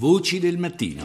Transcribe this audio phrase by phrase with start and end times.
[0.00, 1.04] Voci del mattino.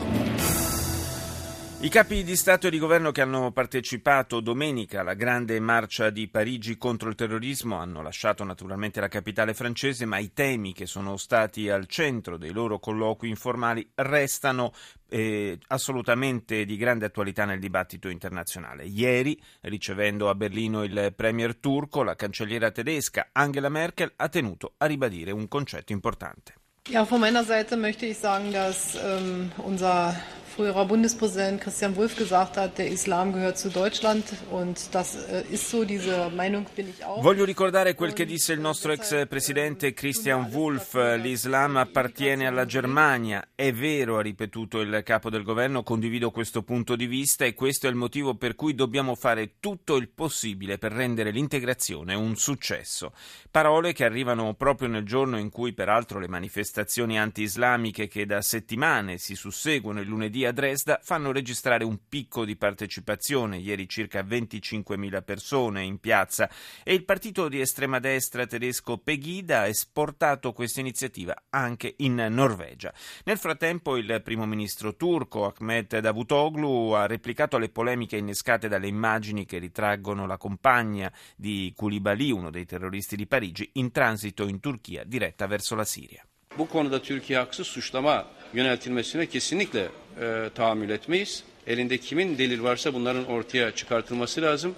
[1.82, 6.29] I capi di Stato e di governo che hanno partecipato domenica alla grande marcia di
[6.29, 11.18] Parigi contro il terrorismo hanno lasciato naturalmente la capitale francese, ma i temi che sono
[11.18, 14.71] stati al centro dei loro colloqui informali restano
[15.10, 18.86] eh, assolutamente di grande attualità nel dibattito internazionale.
[18.86, 24.86] Ieri, ricevendo a Berlino il premier turco, la cancelliera tedesca Angela Merkel ha tenuto a
[24.86, 26.54] ribadire un concetto importante.
[26.88, 30.15] Ja, von meiner Seite möchte ich sagen, dass ähm, unser
[30.55, 35.70] früherer Bundespräsident Christian Wulff gesagt hat, der Islam gehört zu Deutschland und das äh, ist
[35.70, 37.21] so, diese Meinung bin ich auch.
[37.21, 43.49] Voglio ricordare quel che disse il nostro ex presidente Christian Wulff, l'Islam appartiene alla Germania,
[43.53, 47.88] è vero, ha ripetuto il capo del governo, condivido questo punto di vista e questo
[47.88, 53.11] è il motivo per cui dobbiamo fare tutto il possibile per rendere l'integrazione un successo.
[53.52, 59.17] Parole che arrivano proprio nel giorno in cui peraltro le manifestazioni anti-islamiche che da settimane
[59.17, 65.23] si susseguono il lunedì a Dresda fanno registrare un picco di partecipazione, ieri circa 25.000
[65.23, 66.50] persone in piazza
[66.83, 72.94] e il partito di estrema destra tedesco Pegida ha esportato questa iniziativa anche in Norvegia.
[73.25, 79.45] Nel frattempo il primo ministro turco Ahmet Davutoglu ha replicato alle polemiche innescate dalle immagini
[79.45, 85.03] che ritraggono la compagna di Koulibaly, uno dei terroristi di Parigi, in transito in Turchia
[85.03, 86.25] diretta verso la Siria.
[86.58, 89.89] Bu konuda Türkiye haksız suçlama yöneltilmesine kesinlikle
[90.21, 91.44] e, tahammül etmeyiz.
[91.67, 94.75] Elinde kimin delil varsa bunların ortaya çıkartılması lazım.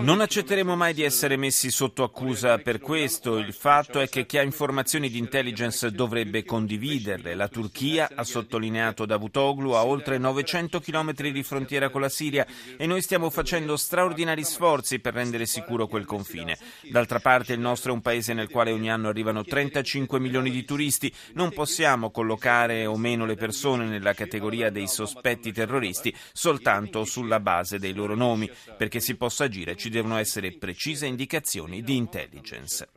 [0.00, 3.38] Non accetteremo mai di essere messi sotto accusa per questo.
[3.38, 7.34] Il fatto è che chi ha informazioni di intelligence dovrebbe condividerle.
[7.34, 12.44] La Turchia, ha sottolineato Davutoglu, ha oltre 900 km di frontiera con la Siria
[12.76, 16.58] e noi stiamo facendo straordinari sforzi per rendere sicuro quel confine.
[16.90, 20.64] D'altra parte il nostro è un paese nel quale ogni anno arrivano 35 milioni di
[20.64, 21.10] turisti.
[21.34, 25.73] Non possiamo collocare o meno le persone nella categoria dei sospetti terroristi
[26.32, 31.82] soltanto sulla base dei loro nomi, perché si possa agire ci devono essere precise indicazioni
[31.82, 32.88] di intelligence.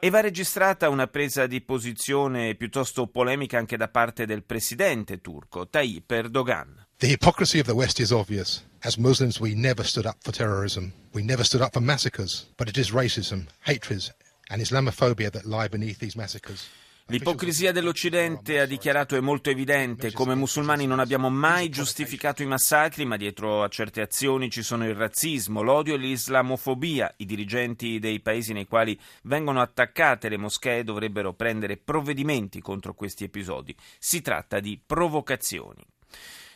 [0.00, 5.68] E va registrata una presa di posizione piuttosto polemica anche da parte del presidente turco,
[5.68, 6.86] Tayyip Erdogan.
[6.98, 8.64] The hypocrisy of the West is obvious.
[8.82, 10.92] As Muslims, we never stood up for terrorism.
[11.12, 12.46] We never stood up for massacres.
[12.56, 14.12] But it is racism, hatred,
[14.48, 16.68] and Islamophobia that lie beneath these massacres.
[17.08, 20.10] L'ipocrisia dell'Occidente, ha dichiarato, è molto evidente.
[20.10, 24.86] Come musulmani non abbiamo mai giustificato i massacri, ma dietro a certe azioni ci sono
[24.86, 27.12] il razzismo, l'odio e l'islamofobia.
[27.18, 33.24] I dirigenti dei paesi nei quali vengono attaccate le moschee dovrebbero prendere provvedimenti contro questi
[33.24, 33.76] episodi.
[33.98, 35.84] Si tratta di provocazioni.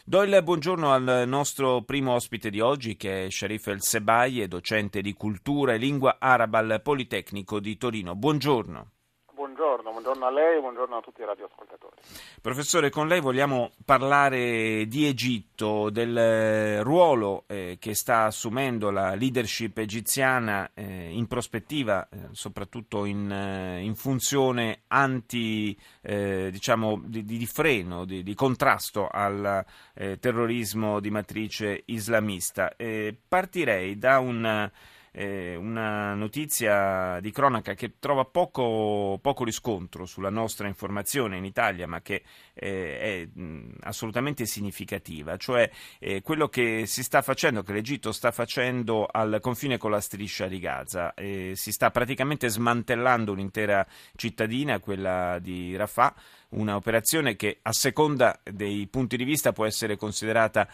[0.02, 5.02] Do il buongiorno al nostro primo ospite di oggi, che è Sharif El Sebai, docente
[5.02, 8.14] di cultura e lingua araba al Politecnico di Torino.
[8.14, 8.92] Buongiorno
[9.90, 11.96] buongiorno a lei e buongiorno a tutti i radioascoltatori.
[12.40, 19.76] Professore, con lei vogliamo parlare di Egitto, del ruolo eh, che sta assumendo la leadership
[19.78, 27.46] egiziana eh, in prospettiva, eh, soprattutto in, eh, in, funzione anti, eh, diciamo, di, di,
[27.46, 29.64] freno, di, di contrasto al
[29.94, 32.72] eh, terrorismo di matrice islamista.
[33.26, 34.70] partirei da un
[35.18, 41.88] eh, una notizia di cronaca che trova poco, poco, riscontro sulla nostra informazione in Italia,
[41.88, 42.22] ma che
[42.54, 45.68] eh, è mh, assolutamente significativa, cioè
[45.98, 50.46] eh, quello che si sta facendo, che l'Egitto sta facendo al confine con la striscia
[50.46, 51.12] di Gaza.
[51.16, 56.14] si sta praticamente smantellando un'intera cittadina, quella di Rafah,
[56.50, 60.68] una operazione che a seconda dei punti di vista può essere considerata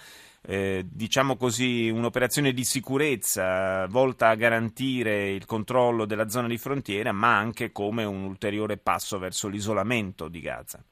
[0.47, 7.13] eh, diciamo così, un'operazione di sicurezza volta a garantire il controllo della zona di frontiera,
[7.13, 10.83] ma anche come un ulteriore passo verso l'isolamento di Gaza.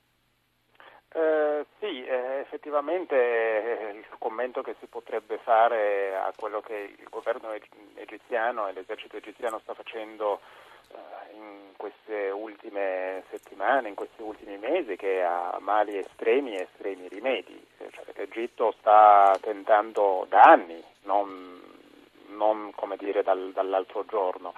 [1.14, 7.06] Eh, sì, eh, effettivamente eh, il commento che si potrebbe fare a quello che il
[7.10, 7.50] governo
[7.94, 10.40] egiziano e l'esercito egiziano sta facendo
[11.34, 17.64] in queste ultime settimane, in questi ultimi mesi, che ha mali estremi e estremi rimedi.
[17.78, 21.60] Eh, cioè, L'Egitto sta tentando da anni, non,
[22.28, 24.52] non come dire dal, dall'altro giorno,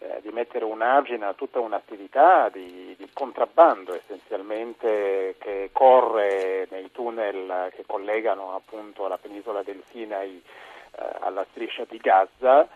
[0.00, 6.92] eh, di mettere un argine a tutta un'attività di, di, contrabbando essenzialmente che corre nei
[6.92, 10.40] tunnel che collegano appunto la penisola del Sinai
[10.92, 12.68] eh, alla striscia di Gaza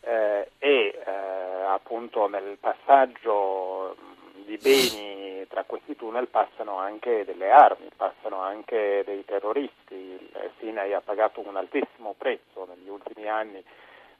[0.00, 3.96] eh, e eh, appunto nel passaggio
[4.44, 9.94] di beni tra questi tunnel passano anche delle armi, passano anche dei terroristi.
[9.94, 13.62] Il Sinai ha pagato un altissimo prezzo negli ultimi anni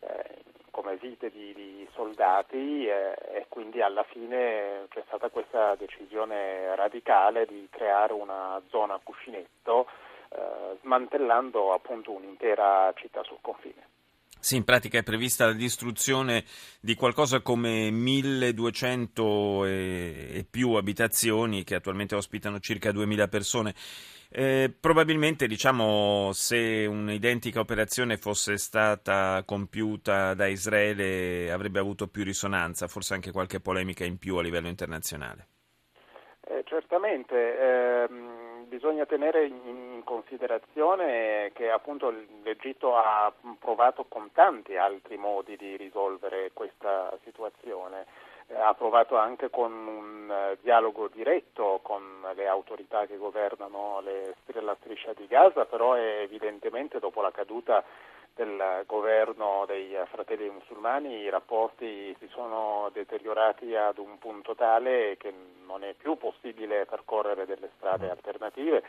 [0.00, 0.24] eh,
[0.70, 7.46] come vite di, di soldati eh, e quindi alla fine c'è stata questa decisione radicale
[7.46, 9.86] di creare una zona cuscinetto
[10.30, 13.88] eh, smantellando appunto un'intera città sul confine.
[14.40, 16.44] Sì, in pratica è prevista la distruzione
[16.80, 23.74] di qualcosa come 1200 e, più abitazioni che attualmente ospitano circa 2000 persone.
[24.30, 32.88] Eh, probabilmente, diciamo, se un'identica operazione fosse stata compiuta da Israele avrebbe avuto più risonanza,
[32.88, 35.48] forse anche qualche polemica in più a livello internazionale.
[36.70, 37.58] Eh, certamente.
[37.58, 42.14] Ehm bisogna tenere in considerazione che appunto
[42.44, 48.06] l'Egitto ha provato con tanti altri modi di risolvere questa situazione.
[48.46, 54.36] Eh, ha provato anche con un uh, dialogo diretto con le autorità che governano le,
[54.60, 57.84] la striscia di Gaza, però evidentemente dopo la caduta
[58.40, 65.30] del governo dei fratelli musulmani i rapporti si sono deteriorati ad un punto tale che
[65.66, 68.82] non è più possibile percorrere delle strade alternative.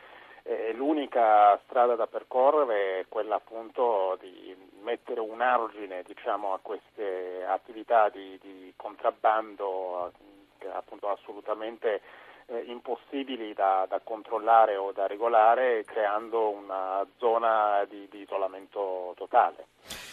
[0.43, 7.43] E l'unica strada da percorrere è quella appunto di mettere un argine diciamo, a queste
[7.45, 10.13] attività di, di contrabbando
[10.73, 12.01] appunto assolutamente
[12.51, 19.67] eh, impossibili da, da, controllare o da regolare creando una zona di, di isolamento totale.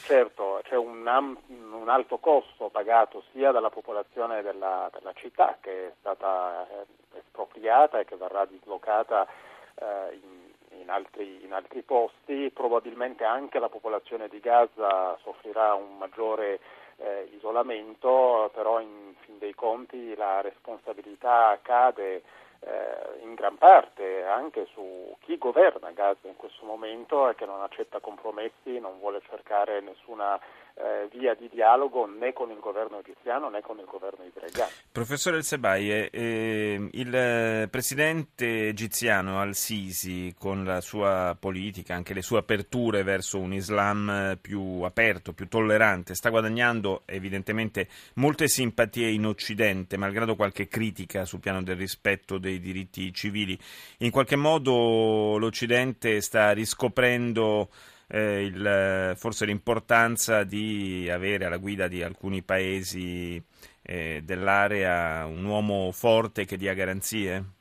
[0.05, 1.07] Certo c'è un,
[1.47, 7.99] un, alto costo pagato sia dalla popolazione della, della città che è stata eh, espropriata
[7.99, 9.27] e che verrà dislocata
[9.75, 15.99] eh, in, in, altri, in altri posti, probabilmente anche la popolazione di Gaza soffrirà un
[15.99, 16.61] maggiore
[16.99, 22.23] eh, isolamento, però in fin dei conti la responsabilità cade
[22.61, 27.63] eh, in gran parte anche su chi governa Gaza in questo momento e che non
[27.63, 30.39] accetta compromessi, non vuole cercare nessuna
[30.75, 34.71] eh, via di dialogo né con il governo egiziano né con il governo israeliano.
[34.93, 42.39] Professore El Sebaie, eh, il presidente egiziano Al-Sisi con la sua politica, anche le sue
[42.39, 49.97] aperture verso un Islam più aperto, più tollerante, sta guadagnando evidentemente molte simpatie in Occidente,
[49.97, 53.59] malgrado qualche critica sul piano del rispetto dei diritti civili.
[53.99, 57.71] In qualche modo l'Occidente sta riscoprendo
[58.09, 63.43] eh, il, forse l'importanza di avere alla guida di alcuni paesi
[63.83, 67.58] eh, dell'area un uomo forte che dia garanzie?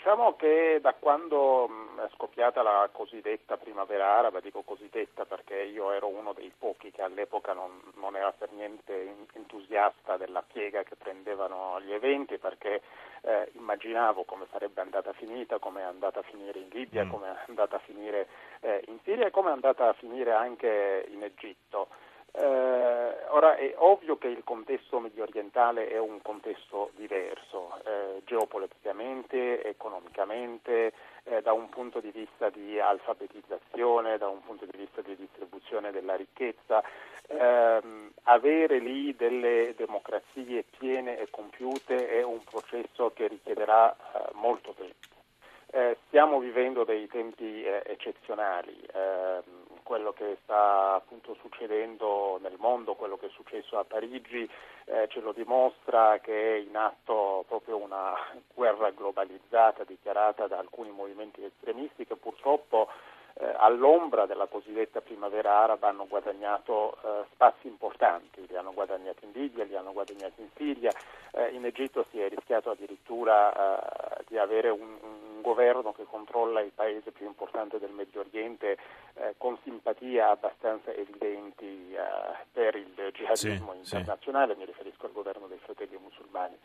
[0.00, 1.68] Diciamo che da quando
[1.98, 7.02] è scoppiata la cosiddetta primavera araba, dico cosiddetta perché io ero uno dei pochi che
[7.02, 12.80] all'epoca non, non era per niente entusiasta della piega che prendevano gli eventi perché
[13.20, 17.10] eh, immaginavo come sarebbe andata finita, come è andata a finire in Libia, mm.
[17.10, 18.26] come è andata a finire
[18.60, 21.88] eh, in Siria e come è andata a finire anche in Egitto.
[22.32, 29.64] Eh, ora è ovvio che il contesto medio orientale è un contesto diverso, eh, geopoliticamente,
[29.64, 30.92] economicamente,
[31.24, 35.90] eh, da un punto di vista di alfabetizzazione, da un punto di vista di distribuzione
[35.90, 36.82] della ricchezza.
[37.26, 44.72] Ehm, avere lì delle democrazie piene e compiute è un processo che richiederà eh, molto
[44.72, 44.94] tempo.
[45.72, 48.78] Eh, stiamo vivendo dei tempi eh, eccezionali.
[49.90, 54.48] Quello che sta appunto succedendo nel mondo, quello che è successo a Parigi
[54.84, 58.14] eh, ce lo dimostra che è in atto proprio una
[58.54, 62.86] guerra globalizzata dichiarata da alcuni movimenti estremisti che purtroppo
[63.40, 69.30] eh, all'ombra della cosiddetta primavera araba hanno guadagnato eh, spazi importanti, li hanno guadagnati in
[69.32, 70.92] Libia, li hanno guadagnati in Siria,
[71.32, 76.60] eh, in Egitto si è rischiato addirittura eh, di avere un, un, governo che controlla
[76.60, 78.76] il paese più importante del Medio Oriente
[79.14, 84.58] eh, con simpatia abbastanza evidenti eh, per il jihadismo sì, internazionale, sì.
[84.58, 86.58] mi riferisco al governo dei fratelli musulmani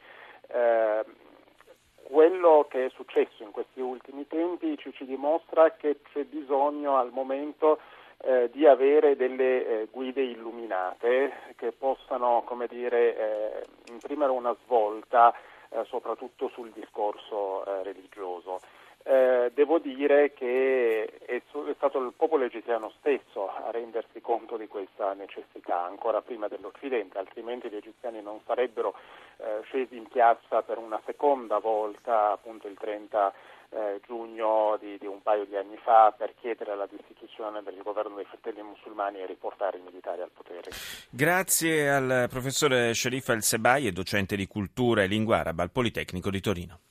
[2.08, 7.12] quello che è successo in questi ultimi tempi ci, ci dimostra che c'è bisogno al
[7.12, 7.80] momento
[8.24, 15.34] eh, di avere delle eh, guide illuminate che possano come dire, eh, imprimere una svolta
[15.70, 18.60] eh, soprattutto sul discorso eh, religioso.
[19.08, 24.68] Eh, devo dire che è, è, stato il popolo egiziano stesso a rendersi conto di
[24.68, 28.96] questa necessità, ancora prima dell'Occidente, altrimenti gli egiziani non sarebbero
[29.38, 33.32] eh, scesi in piazza per una seconda volta, appunto il 30
[33.70, 38.16] eh, giugno di, di, un paio di anni fa, per chiedere la destituzione del governo
[38.16, 40.72] dei fratelli musulmani e riportare i militari al potere.
[41.12, 46.42] Grazie al professore Sharif El Sebai, docente di cultura e lingua araba al Politecnico di
[46.42, 46.80] Torino.